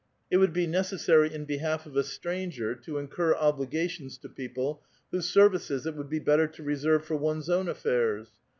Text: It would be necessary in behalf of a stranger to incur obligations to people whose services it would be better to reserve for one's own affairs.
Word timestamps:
It 0.31 0.37
would 0.37 0.51
be 0.51 0.65
necessary 0.65 1.31
in 1.31 1.45
behalf 1.45 1.85
of 1.85 1.95
a 1.95 2.03
stranger 2.03 2.73
to 2.73 2.97
incur 2.97 3.35
obligations 3.35 4.17
to 4.17 4.29
people 4.29 4.81
whose 5.11 5.29
services 5.29 5.85
it 5.85 5.95
would 5.95 6.09
be 6.09 6.17
better 6.17 6.47
to 6.47 6.63
reserve 6.63 7.05
for 7.05 7.17
one's 7.17 7.51
own 7.51 7.67
affairs. 7.67 8.31